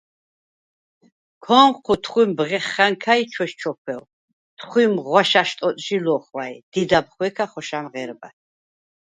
ქო̄ნჴუ 1.45 1.95
თხვიმ 2.03 2.31
ბღეხა̈ნქა, 2.37 3.13
ჩვესჩოქვევ, 3.33 4.01
თხვიმ 4.57 4.93
ღვაშა̈შ 5.05 5.49
ტოტჟი 5.59 5.97
ლო̄ხვა̈ჲ, 6.05 6.53
დიდა̈ბ 6.71 7.05
ხვე̄ქა 7.13 7.45
ხოშა̄მ 7.51 7.85
ღე̄რბათვ. 7.93 8.35